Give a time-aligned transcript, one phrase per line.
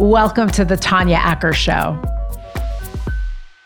[0.00, 2.02] Welcome to the Tanya Acker Show.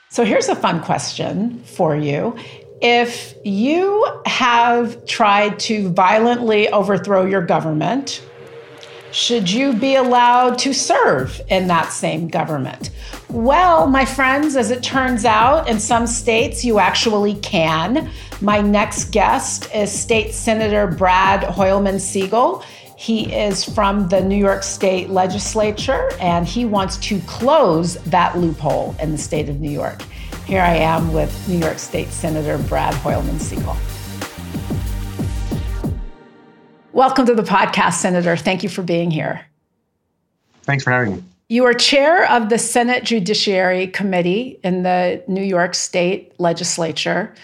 [0.08, 2.36] So, here's a fun question for you.
[2.82, 8.20] If you have tried to violently overthrow your government,
[9.12, 12.90] should you be allowed to serve in that same government?
[13.28, 18.10] Well, my friends, as it turns out, in some states you actually can.
[18.40, 22.64] My next guest is State Senator Brad Hoylman Sigal.
[22.96, 28.94] He is from the New York State legislature and he wants to close that loophole
[29.00, 30.02] in the state of New York.
[30.46, 33.76] Here I am with New York State Senator Brad Hoylman Sigal.
[36.92, 38.36] Welcome to the podcast, Senator.
[38.36, 39.44] Thank you for being here.
[40.62, 41.24] Thanks for having me.
[41.48, 47.34] You are chair of the Senate Judiciary Committee in the New York State legislature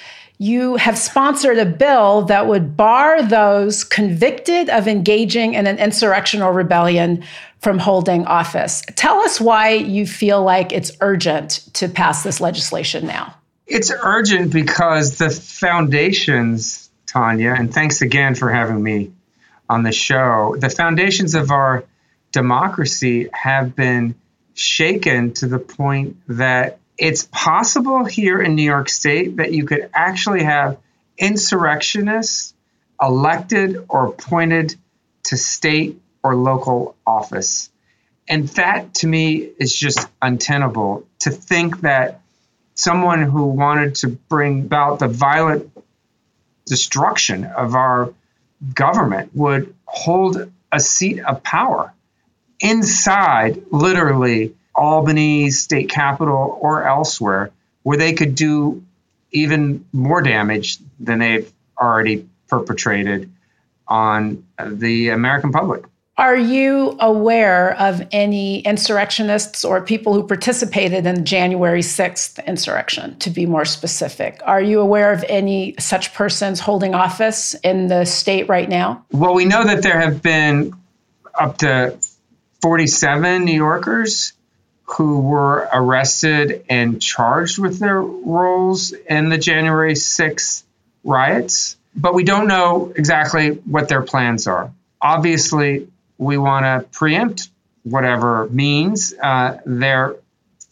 [0.40, 6.54] you have sponsored a bill that would bar those convicted of engaging in an insurrectional
[6.54, 7.22] rebellion
[7.58, 8.82] from holding office.
[8.96, 13.34] Tell us why you feel like it's urgent to pass this legislation now.
[13.66, 19.12] It's urgent because the foundations, Tanya, and thanks again for having me
[19.68, 21.84] on the show, the foundations of our
[22.32, 24.14] democracy have been
[24.54, 29.88] shaken to the point that it's possible here in New York State that you could
[29.94, 30.76] actually have
[31.16, 32.54] insurrectionists
[33.00, 34.76] elected or appointed
[35.24, 37.70] to state or local office.
[38.28, 42.20] And that to me is just untenable to think that
[42.74, 45.70] someone who wanted to bring about the violent
[46.66, 48.12] destruction of our
[48.74, 51.94] government would hold a seat of power
[52.60, 57.50] inside literally Albany state capitol or elsewhere
[57.82, 58.82] where they could do
[59.32, 63.30] even more damage than they've already perpetrated
[63.88, 65.84] on the American public.
[66.18, 73.18] Are you aware of any insurrectionists or people who participated in the January 6th insurrection,
[73.20, 74.38] to be more specific?
[74.44, 79.02] Are you aware of any such persons holding office in the state right now?
[79.12, 80.74] Well, we know that there have been
[81.34, 81.96] up to
[82.60, 84.34] 47 New Yorkers
[84.92, 90.62] who were arrested and charged with their roles in the January 6th
[91.04, 94.72] riots, but we don't know exactly what their plans are.
[95.00, 97.48] Obviously, we want to preempt
[97.82, 100.16] whatever means uh, they're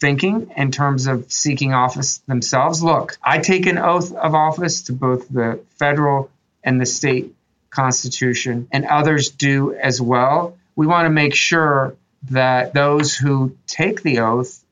[0.00, 2.82] thinking in terms of seeking office themselves.
[2.82, 6.30] Look, I take an oath of office to both the federal
[6.62, 7.34] and the state
[7.70, 10.56] constitution, and others do as well.
[10.76, 14.64] We want to make sure that those who take the oath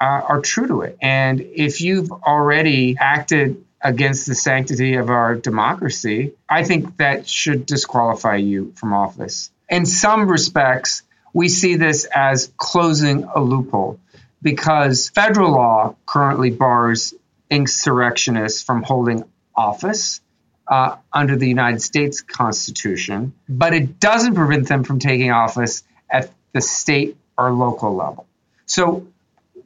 [0.00, 0.96] uh, are true to it.
[1.00, 7.66] And if you've already acted against the sanctity of our democracy, I think that should
[7.66, 9.50] disqualify you from office.
[9.68, 11.02] In some respects,
[11.32, 13.98] we see this as closing a loophole
[14.40, 17.14] because federal law currently bars
[17.50, 20.20] insurrectionists from holding office.
[20.66, 26.30] Uh, under the United States Constitution, but it doesn't prevent them from taking office at
[26.54, 28.26] the state or local level.
[28.64, 29.06] So,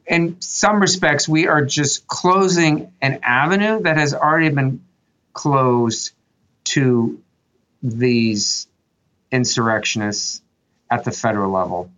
[0.05, 4.83] in some respects, we are just closing an avenue that has already been
[5.33, 6.11] closed
[6.65, 7.21] to
[7.83, 8.67] these
[9.31, 10.41] insurrectionists
[10.89, 11.91] at the federal level.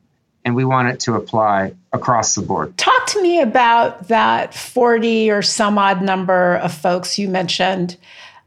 [0.44, 2.78] And we want it to apply across the board.
[2.78, 7.96] Talk to me about that 40 or some odd number of folks you mentioned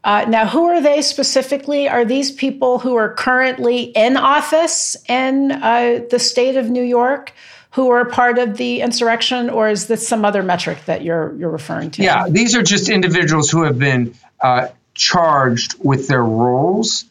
[0.05, 1.89] uh, now, who are they specifically?
[1.89, 7.33] Are these people who are currently in office in uh, the state of New York
[7.71, 11.51] who are part of the insurrection, or is this some other metric that you're you're
[11.51, 12.03] referring to?
[12.03, 17.07] Yeah, these are just individuals who have been uh, charged with their roles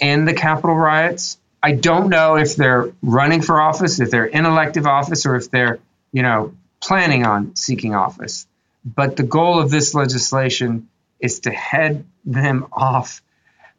[0.00, 1.38] in the Capitol riots.
[1.62, 5.48] I don't know if they're running for office, if they're in elective office, or if
[5.52, 5.78] they're
[6.12, 8.48] you know planning on seeking office.
[8.84, 10.88] But the goal of this legislation
[11.20, 13.22] is to head them off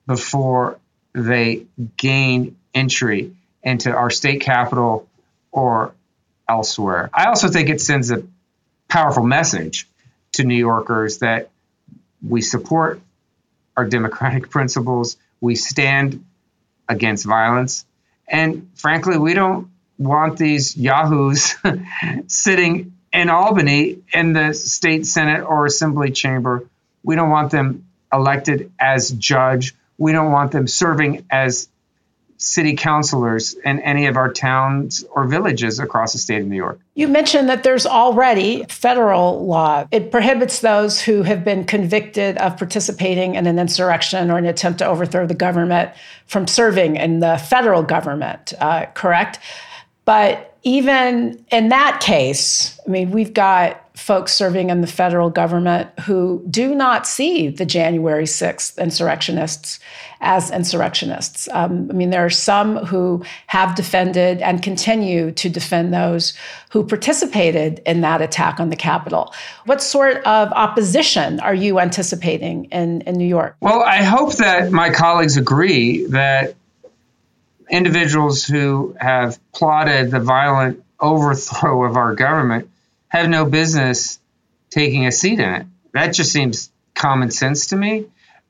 [0.06, 0.80] before
[1.14, 1.66] they
[1.98, 5.08] gain entry into our state capital
[5.52, 5.94] or
[6.48, 7.10] elsewhere.
[7.14, 8.24] I also think it sends a
[8.88, 9.88] powerful message
[10.34, 11.50] to New Yorkers that
[12.26, 13.02] we support
[13.76, 16.24] our democratic principles, we stand
[16.88, 17.86] against violence,
[18.28, 21.56] and frankly, we don't want these yahoos
[22.28, 26.68] sitting in Albany in the state senate or assembly chamber
[27.08, 29.74] we don't want them elected as judge.
[29.98, 31.70] We don't want them serving as
[32.36, 36.80] city councilors in any of our towns or villages across the state of New York.
[36.96, 39.88] You mentioned that there's already federal law.
[39.90, 44.80] It prohibits those who have been convicted of participating in an insurrection or an attempt
[44.80, 45.92] to overthrow the government
[46.28, 49.40] from serving in the federal government, uh, correct?
[50.04, 55.90] But even in that case, I mean, we've got folks serving in the federal government
[56.02, 59.80] who do not see the January 6th insurrectionists
[60.22, 61.50] as insurrectionists.
[61.52, 66.34] Um, I mean, there are some who have defended and continue to defend those
[66.72, 69.34] who participated in that attack on the Capitol.
[69.66, 73.56] What sort of opposition are you anticipating in, in New York?
[73.62, 76.56] Well, I hope that my colleagues agree that
[77.70, 82.70] individuals who have plotted the violent overthrow of our government
[83.08, 84.20] have no business
[84.70, 85.66] taking a seat in it.
[85.94, 88.06] That just seems common sense to me.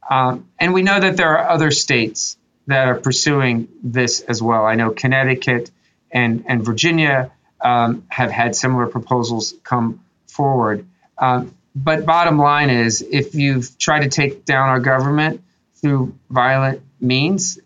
[0.10, 2.38] Um, and we know that there are other states
[2.68, 4.66] that are pursuing this as well.
[4.66, 5.72] I know Connecticut
[6.12, 7.32] and, and Virginia
[7.62, 10.86] um, have had similar proposals come forward.
[11.18, 15.44] Um, but bottom line is if you've tried to take down our government
[15.76, 17.60] through violent means,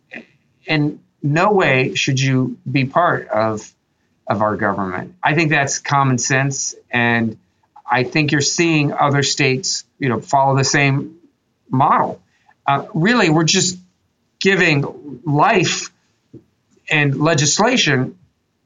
[0.66, 3.72] in no way should you be part of
[4.28, 5.16] of our government.
[5.22, 7.38] I think that's common sense, and
[7.90, 11.20] I think you're seeing other states, you know, follow the same
[11.70, 12.22] model.
[12.66, 13.78] Uh, really, we're just
[14.40, 15.92] giving life
[16.90, 18.18] and legislation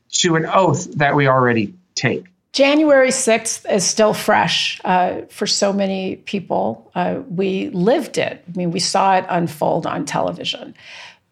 [0.09, 2.25] to an oath that we already take.
[2.53, 6.89] January 6th is still fresh uh, for so many people.
[6.95, 8.43] Uh, we lived it.
[8.47, 10.73] I mean, we saw it unfold on television.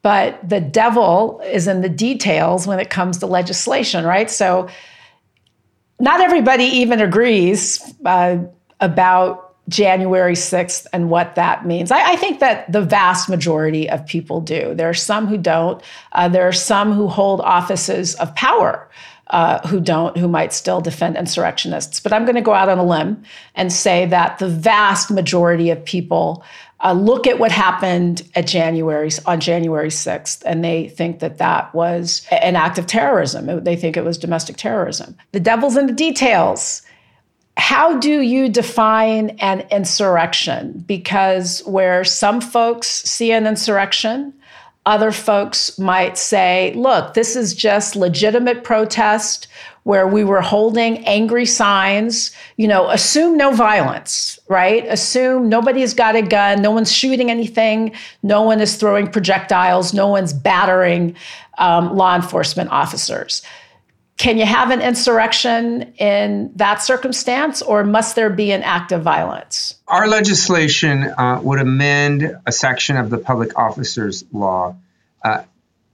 [0.04, 4.30] But the devil is in the details when it comes to legislation, right?
[4.30, 4.70] So
[6.00, 8.40] not everybody even agrees uh,
[8.82, 11.92] about January 6th and what that means.
[11.92, 14.76] I, I, think that the vast majority of people do.
[14.76, 15.82] There are some who don't.
[16.12, 18.90] Uh, there are some who hold offices of power.
[19.28, 22.00] Uh, who don't, who might still defend insurrectionists.
[22.00, 23.24] But I'm going to go out on a limb
[23.56, 26.44] and say that the vast majority of people
[26.84, 31.74] uh, look at what happened at January on January 6th, and they think that that
[31.74, 33.64] was an act of terrorism.
[33.64, 35.16] They think it was domestic terrorism.
[35.32, 36.82] The devil's in the details.
[37.56, 40.84] How do you define an insurrection?
[40.86, 44.34] Because where some folks see an insurrection,
[44.86, 49.48] other folks might say, look, this is just legitimate protest
[49.84, 54.86] where we were holding angry signs, you know, assume no violence, right?
[54.88, 60.08] Assume nobody's got a gun, no one's shooting anything, no one is throwing projectiles, no
[60.08, 61.16] one's battering
[61.58, 63.42] um, law enforcement officers.
[64.18, 69.02] Can you have an insurrection in that circumstance, or must there be an act of
[69.02, 69.76] violence?
[69.88, 74.78] Our legislation uh, would amend a section of the public officers law
[75.26, 75.44] uh,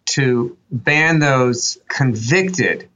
[0.08, 2.90] to ban those convicted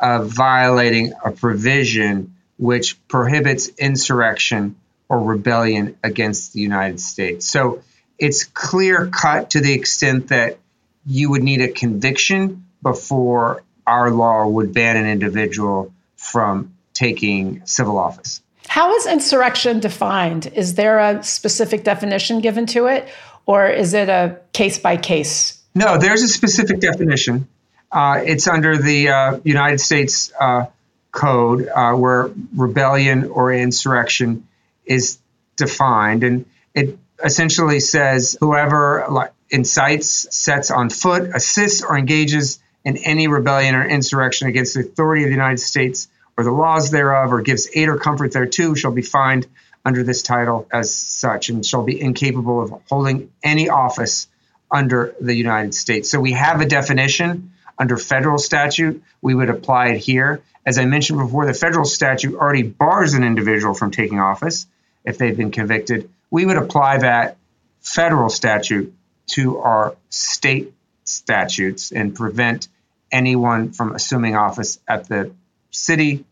[0.00, 4.76] of violating a provision which prohibits insurrection
[5.08, 7.46] or rebellion against the United States.
[7.46, 7.82] So
[8.18, 10.58] it's clear cut to the extent that
[11.06, 17.98] you would need a conviction before our law would ban an individual from taking civil
[17.98, 18.42] office.
[18.68, 20.46] How is insurrection defined?
[20.54, 23.08] Is there a specific definition given to it,
[23.46, 25.60] or is it a case by case?
[25.74, 27.48] No, there's a specific definition.
[27.92, 30.66] Uh, it's under the uh, United States uh,
[31.10, 34.46] Code uh, where rebellion or insurrection
[34.84, 35.18] is
[35.56, 36.22] defined.
[36.22, 43.74] And it essentially says whoever incites, sets on foot, assists, or engages in any rebellion
[43.74, 47.68] or insurrection against the authority of the United States or the laws thereof, or gives
[47.74, 49.46] aid or comfort thereto, shall be fined
[49.84, 54.28] under this title as such and shall be incapable of holding any office
[54.70, 56.10] under the United States.
[56.10, 60.42] So we have a definition under federal statute, we would apply it here.
[60.66, 64.66] As I mentioned before, the federal statute already bars an individual from taking office
[65.02, 66.10] if they've been convicted.
[66.30, 67.38] We would apply that
[67.80, 68.94] federal statute
[69.28, 72.68] to our state statutes and prevent
[73.10, 75.32] anyone from assuming office at the
[75.70, 76.26] city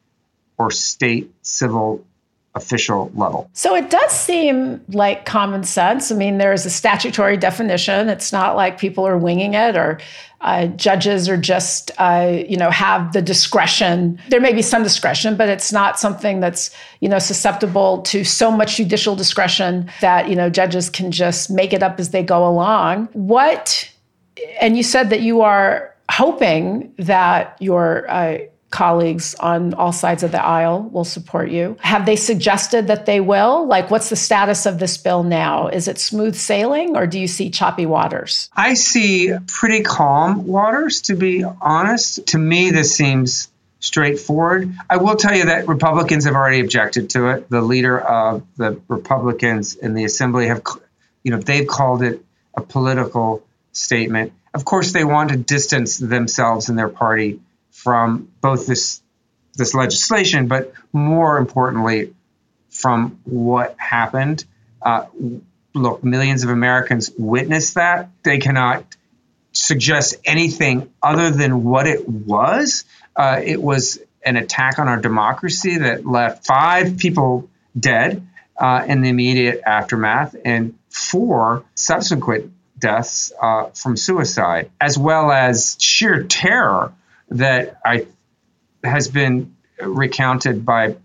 [0.58, 2.04] or state civil
[2.58, 3.48] official level.
[3.54, 6.12] So it does seem like common sense.
[6.12, 8.08] I mean, there's a statutory definition.
[8.08, 9.98] It's not like people are winging it or
[10.40, 14.20] uh, judges are just, uh, you know, have the discretion.
[14.28, 18.50] There may be some discretion, but it's not something that's, you know, susceptible to so
[18.50, 22.46] much judicial discretion that, you know, judges can just make it up as they go
[22.46, 23.08] along.
[23.14, 23.90] What,
[24.60, 28.38] and you said that you are hoping that your uh,
[28.70, 31.76] colleagues on all sides of the aisle will support you.
[31.80, 33.66] Have they suggested that they will?
[33.66, 35.68] Like, what's the status of this bill now?
[35.68, 38.50] Is it smooth sailing or do you see choppy waters?
[38.54, 42.26] I see pretty calm waters, to be honest.
[42.28, 43.48] To me, this seems
[43.80, 44.74] straightforward.
[44.90, 47.48] I will tell you that Republicans have already objected to it.
[47.48, 50.62] The leader of the Republicans in the assembly have,
[51.22, 52.22] you know, they've called it
[52.54, 54.32] a political statement.
[54.52, 57.40] Of course, they want to distance themselves and their party
[57.82, 59.00] from both this
[59.54, 62.14] this legislation, but more importantly,
[62.70, 64.44] from what happened.
[64.82, 65.06] Uh,
[65.74, 68.10] look, millions of Americans witnessed that.
[68.22, 68.84] They cannot
[69.52, 72.84] suggest anything other than what it was.
[73.16, 79.02] Uh, it was an attack on our democracy that left five people dead uh, in
[79.02, 86.92] the immediate aftermath and four subsequent deaths uh, from suicide, as well as sheer terror
[87.30, 88.06] that I
[88.82, 90.96] has been recounted by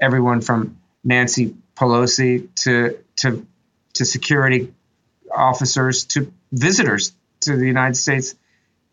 [0.00, 3.46] everyone from Nancy Pelosi to to
[3.94, 4.72] to security
[5.34, 8.34] officers to visitors to the United States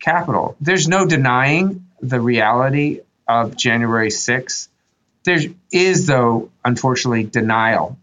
[0.00, 0.56] Capitol.
[0.60, 4.68] There's no denying the reality of January 6th.
[5.24, 5.38] There
[5.70, 7.96] is, though, unfortunately, denial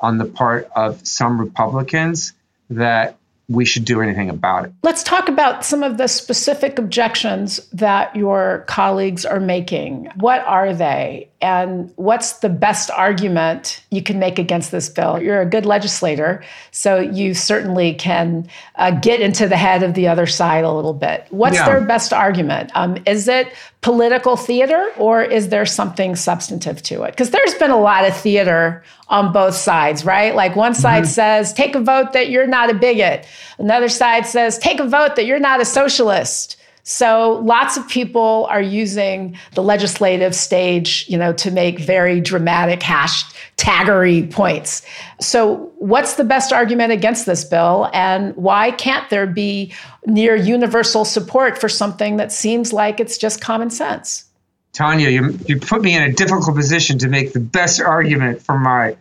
[0.00, 2.32] on the part of some Republicans
[2.70, 3.16] that
[3.48, 4.72] we should do anything about it.
[4.82, 10.10] Let's talk about some of the specific objections that your colleagues are making.
[10.16, 11.28] What are they?
[11.44, 15.20] And what's the best argument you can make against this bill?
[15.20, 20.08] You're a good legislator, so you certainly can uh, get into the head of the
[20.08, 21.26] other side a little bit.
[21.28, 21.66] What's yeah.
[21.66, 22.70] their best argument?
[22.74, 27.10] Um, is it political theater or is there something substantive to it?
[27.10, 30.34] Because there's been a lot of theater on both sides, right?
[30.34, 31.10] Like one side mm-hmm.
[31.10, 33.26] says, take a vote that you're not a bigot,
[33.58, 36.56] another side says, take a vote that you're not a socialist.
[36.86, 42.80] So lots of people are using the legislative stage, you know, to make very dramatic
[42.80, 44.82] hashtaggery points.
[45.18, 49.72] So what's the best argument against this bill and why can't there be
[50.06, 54.26] near universal support for something that seems like it's just common sense?
[54.74, 58.58] Tanya, you, you put me in a difficult position to make the best argument for
[58.58, 58.96] my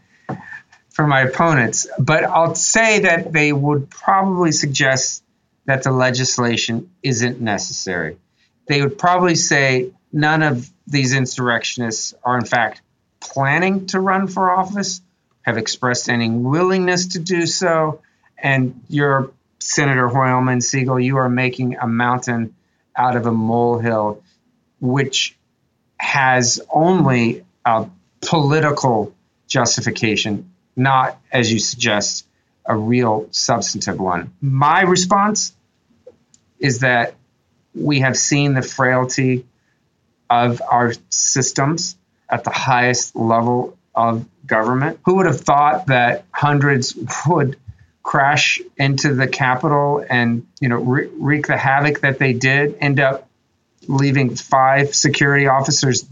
[0.91, 5.22] for my opponents, but I'll say that they would probably suggest
[5.65, 8.17] that the legislation isn't necessary.
[8.67, 12.81] They would probably say none of these insurrectionists are, in fact,
[13.19, 15.01] planning to run for office,
[15.41, 18.01] have expressed any willingness to do so.
[18.37, 22.55] And you're, Senator Hoylman Sigal, you are making a mountain
[22.95, 24.21] out of a molehill,
[24.79, 25.37] which
[25.97, 27.87] has only a
[28.21, 29.13] political
[29.47, 32.27] justification, not, as you suggest,
[32.65, 34.33] a real substantive one.
[34.41, 35.53] My response
[36.59, 37.15] is that
[37.75, 39.45] we have seen the frailty
[40.29, 41.97] of our systems
[42.29, 44.99] at the highest level of government.
[45.05, 47.57] Who would have thought that hundreds would
[48.01, 53.29] crash into the Capitol and you know wreak the havoc that they did, end up
[53.87, 56.05] leaving five security officers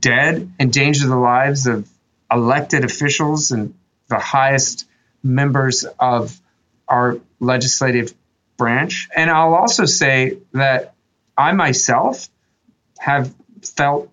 [0.00, 1.88] dead, endanger the lives of
[2.30, 3.74] elected officials and
[4.08, 4.86] the highest
[5.24, 6.38] members of
[6.86, 8.14] our legislative
[8.56, 9.08] branch.
[9.16, 10.94] And I'll also say that
[11.36, 12.28] I myself
[12.98, 14.10] have felt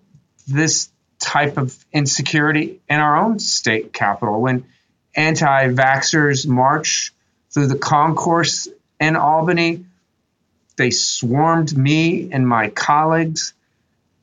[0.48, 0.90] this
[1.20, 4.64] type of insecurity in our own state capital when
[5.14, 7.12] anti vaxxers march
[7.50, 9.84] through the concourse in Albany.
[10.76, 13.52] They swarmed me and my colleagues.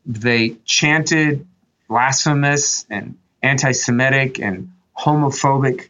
[0.06, 1.48] They chanted
[1.88, 5.90] blasphemous and anti Semitic and homophobic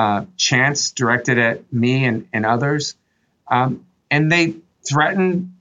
[0.00, 2.94] uh, chants directed at me and, and others.
[3.48, 5.56] Um, and they threaten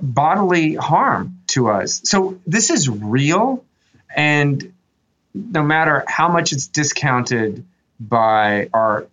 [0.00, 2.00] bodily harm to us.
[2.04, 3.62] So this is real.
[4.16, 4.72] And
[5.34, 7.66] no matter how much it's discounted
[8.00, 9.06] by our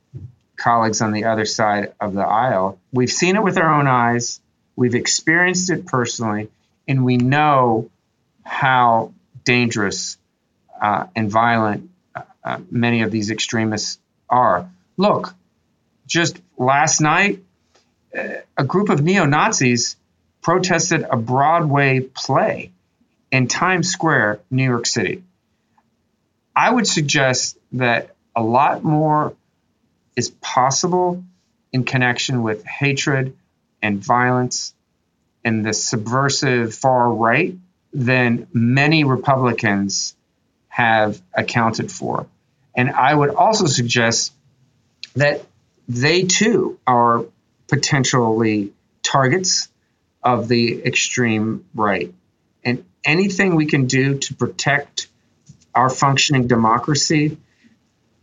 [0.56, 4.40] colleagues on the other side of the aisle, we've seen it with our own eyes,
[4.78, 6.50] we've experienced it personally,
[6.88, 7.90] and we know
[8.44, 9.12] how
[9.44, 10.18] dangerous
[10.82, 14.00] uh, and violent uh, many of these extremists
[14.32, 14.72] are.
[14.98, 15.36] Look,
[16.08, 17.40] just last night,
[18.18, 19.96] uh, a group of neo Nazis
[20.42, 22.72] protested a Broadway play
[23.32, 25.24] in Times Square, New York City.
[26.56, 29.36] I would suggest that a lot more
[30.16, 31.24] is possible
[31.72, 33.38] in connection with hatred
[33.82, 34.74] and violence
[35.44, 37.56] and the subversive far right
[37.94, 40.16] than many Republicans
[40.68, 42.28] have accounted for.
[42.76, 44.34] And I would also suggest
[45.16, 45.44] that
[45.88, 47.26] they too are
[47.68, 48.74] potentially
[49.04, 49.68] targets
[50.24, 52.14] of the extreme right.
[52.64, 55.08] And anything we can do to protect
[55.74, 57.38] our functioning democracy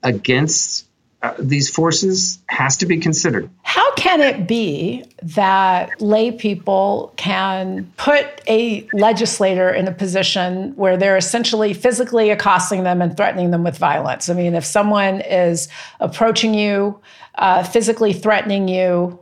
[0.03, 0.88] against
[1.21, 3.51] uh, these forces has to be considered.
[3.63, 10.97] How can it be that lay people can put a legislator in a position where
[10.97, 14.29] they're essentially physically accosting them and threatening them with violence?
[14.29, 17.01] I mean, if someone is approaching you,
[17.35, 19.19] uh, physically threatening you,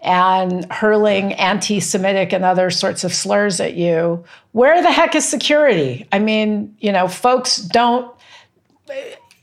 [0.00, 5.26] and hurling anti Semitic and other sorts of slurs at you, where the heck is
[5.28, 6.06] security?
[6.12, 8.14] I mean, you know, folks don't,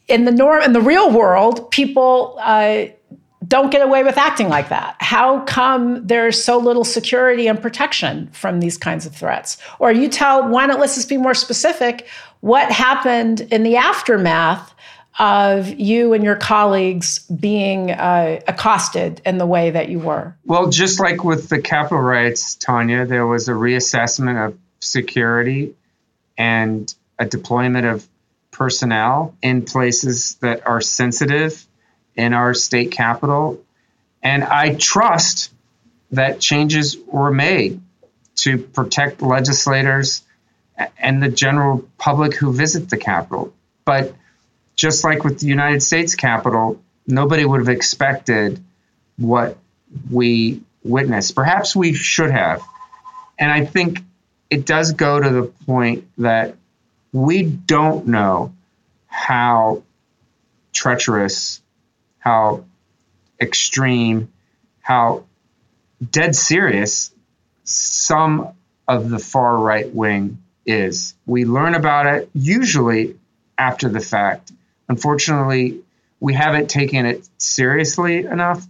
[0.07, 2.85] in the norm, in the real world, people, uh,
[3.47, 4.95] don't get away with acting like that.
[4.99, 9.57] How come there's so little security and protection from these kinds of threats?
[9.79, 12.07] Or you tell, why not let's just be more specific?
[12.41, 14.73] What happened in the aftermath
[15.17, 20.35] of you and your colleagues being uh, accosted in the way that you were?
[20.45, 25.73] Well, just like with the Capitol riots, Tanya, there was a reassessment of security
[26.37, 28.07] and a deployment of
[28.55, 31.65] personnel in places that are sensitive
[32.15, 33.61] in our state capital.
[34.23, 35.51] And I trust
[36.11, 37.81] that changes were made
[38.37, 40.23] to protect legislators
[40.97, 43.53] and the general public who visit the Capitol.
[43.83, 44.13] But
[44.75, 48.63] just like with the United States Capitol, nobody would have expected
[49.17, 49.57] what
[50.09, 51.35] we witnessed.
[51.35, 52.61] Perhaps we should have.
[53.37, 53.99] And I think
[54.49, 56.55] it does go to the point that
[57.15, 58.53] we don't know
[59.07, 59.81] how
[60.73, 61.61] treacherous
[62.19, 62.65] how
[63.39, 64.33] extreme,
[64.81, 65.23] how
[66.11, 67.11] dead serious
[67.63, 68.49] some
[68.85, 71.15] of the far right wing is.
[71.25, 73.17] We learn about it usually
[73.57, 74.51] after the fact.
[74.89, 75.79] Unfortunately,
[76.19, 78.65] we haven't taken it seriously enough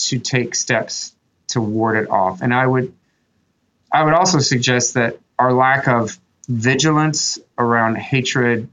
[0.00, 1.14] to take steps
[1.48, 2.42] to ward it off.
[2.42, 2.92] And I would
[3.90, 6.18] I would also suggest that our lack of
[6.50, 8.68] vigilance around hatred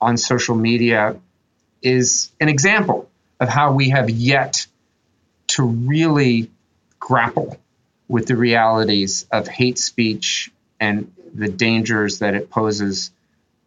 [0.00, 1.16] on social media
[1.82, 3.08] is an example
[3.40, 4.66] of how we have yet
[5.46, 6.50] to really
[7.00, 7.58] grapple
[8.06, 13.12] with the realities of hate speech and the dangers that it poses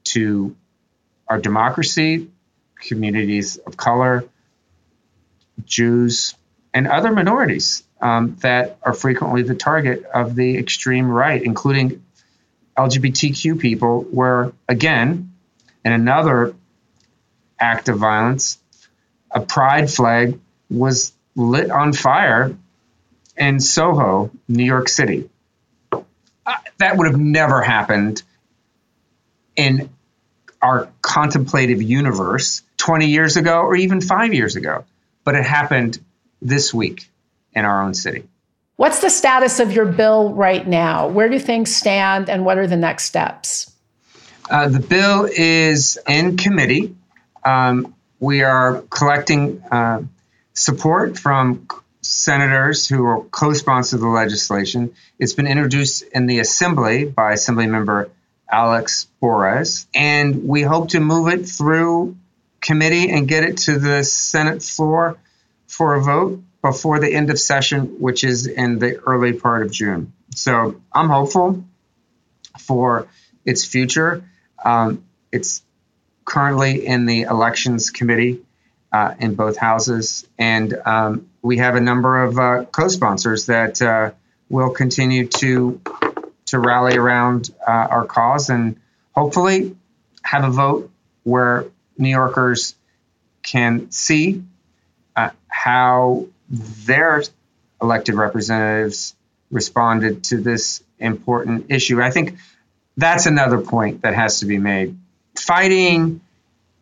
[0.04, 0.56] to
[1.28, 2.30] our democracy,
[2.76, 4.24] communities of color,
[5.66, 6.36] Jews,
[6.72, 12.04] and other minorities um, that are frequently the target of the extreme right, including
[12.78, 15.34] LGBTQ people, were, again,
[15.84, 16.56] in another
[17.60, 18.60] act of violence,
[19.30, 22.56] a pride flag was lit on fire
[23.38, 25.30] in Soho, New York City.
[25.92, 26.02] Uh,
[26.80, 28.24] that would have never happened
[29.56, 29.90] in
[30.62, 34.86] our contemplative universe 20 years ago or even five years ago,
[35.24, 36.00] but it happened
[36.42, 37.10] this week
[37.54, 38.28] in our own city.
[38.76, 41.08] What's the status of your bill right now?
[41.08, 43.72] Where do things stand and what are the next steps?
[44.50, 46.96] Uh, the bill is in committee.
[47.46, 50.04] Um, we are collecting uh,
[50.54, 51.68] support from
[52.02, 54.94] senators who are co-sponsor the legislation.
[55.20, 58.10] It's been introduced in the Assembly by Assemblymember
[58.52, 62.18] Alex Bores, and we hope to move it through
[62.60, 65.18] committee and get it to the Senate floor
[65.68, 69.72] for a vote before the end of session, which is in the early part of
[69.72, 70.14] June.
[70.36, 71.64] So I'm hopeful
[72.60, 73.08] for
[73.46, 74.24] its future.
[74.64, 75.64] Um, it's
[76.26, 78.42] currently in the elections committee
[78.92, 84.12] uh, in both houses, and um, we have a number of uh, co-sponsors that uh,
[84.50, 85.82] will continue to
[86.46, 88.80] to rally around uh, our cause and
[89.14, 89.76] hopefully
[90.22, 90.92] have a vote
[91.24, 91.66] where
[91.98, 92.76] New Yorkers
[93.42, 94.44] can see
[95.16, 97.24] uh, how their
[97.82, 99.16] elected representatives
[99.50, 102.02] responded to this important issue.
[102.02, 102.38] I think
[102.98, 104.98] that's another point that has to be made
[105.36, 106.22] fighting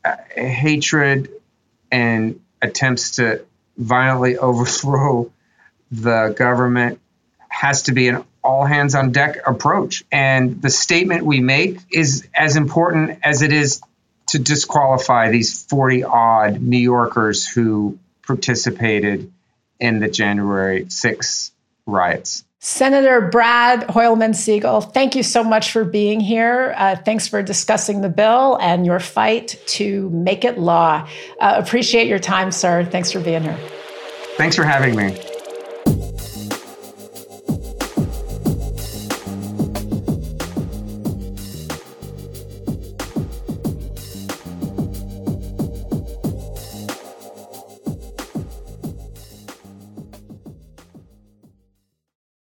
[0.03, 1.29] uh, hatred
[1.91, 3.45] and attempts to
[3.77, 5.31] violently overthrow
[5.91, 6.99] the government
[7.47, 10.03] has to be an all hands on deck approach.
[10.11, 13.81] And the statement we make is as important as it is
[14.27, 19.31] to disqualify these 40 odd New Yorkers who participated
[19.79, 21.51] in the January 6
[21.85, 22.43] riots.
[22.61, 26.73] Senator Brad Hoylman Sigal, thank you so much for being here.
[26.75, 31.07] Uh, thanks for discussing the bill and your fight to make it law.
[31.39, 32.83] Uh, appreciate your time, sir.
[32.83, 33.57] Thanks for being here.
[34.35, 35.17] Thanks for having me.